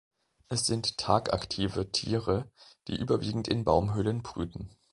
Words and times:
Es 0.47 0.65
sind 0.65 0.97
tagaktive 0.97 1.91
Tiere, 1.91 2.51
die 2.87 2.95
überwiegend 2.95 3.47
in 3.47 3.63
Baumhöhlen 3.63 4.23
brüten. 4.23 4.75